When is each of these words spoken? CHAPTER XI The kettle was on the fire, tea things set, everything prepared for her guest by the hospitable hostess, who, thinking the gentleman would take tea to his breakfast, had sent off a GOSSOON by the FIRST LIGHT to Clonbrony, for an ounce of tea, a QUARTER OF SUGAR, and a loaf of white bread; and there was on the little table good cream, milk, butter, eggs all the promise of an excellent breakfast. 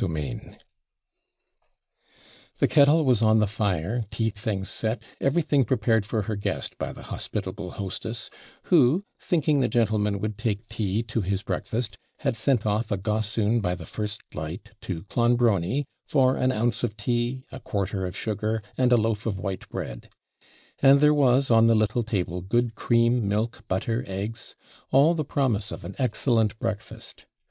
CHAPTER 0.00 0.14
XI 0.16 0.40
The 2.56 2.68
kettle 2.68 3.04
was 3.04 3.20
on 3.20 3.38
the 3.38 3.46
fire, 3.46 4.06
tea 4.10 4.30
things 4.30 4.70
set, 4.70 5.04
everything 5.20 5.62
prepared 5.66 6.06
for 6.06 6.22
her 6.22 6.36
guest 6.36 6.78
by 6.78 6.94
the 6.94 7.02
hospitable 7.02 7.72
hostess, 7.72 8.30
who, 8.68 9.04
thinking 9.20 9.60
the 9.60 9.68
gentleman 9.68 10.18
would 10.18 10.38
take 10.38 10.66
tea 10.68 11.02
to 11.02 11.20
his 11.20 11.42
breakfast, 11.42 11.98
had 12.20 12.34
sent 12.34 12.64
off 12.64 12.90
a 12.90 12.96
GOSSOON 12.96 13.60
by 13.60 13.74
the 13.74 13.84
FIRST 13.84 14.22
LIGHT 14.34 14.70
to 14.80 15.02
Clonbrony, 15.02 15.84
for 16.06 16.34
an 16.34 16.50
ounce 16.50 16.82
of 16.82 16.96
tea, 16.96 17.44
a 17.52 17.60
QUARTER 17.60 18.06
OF 18.06 18.16
SUGAR, 18.16 18.62
and 18.78 18.92
a 18.94 18.96
loaf 18.96 19.26
of 19.26 19.38
white 19.38 19.68
bread; 19.68 20.08
and 20.80 21.00
there 21.02 21.12
was 21.12 21.50
on 21.50 21.66
the 21.66 21.74
little 21.74 22.04
table 22.04 22.40
good 22.40 22.74
cream, 22.74 23.28
milk, 23.28 23.64
butter, 23.68 24.02
eggs 24.06 24.56
all 24.90 25.12
the 25.12 25.26
promise 25.26 25.70
of 25.70 25.84
an 25.84 25.94
excellent 25.98 26.58
breakfast. 26.58 27.26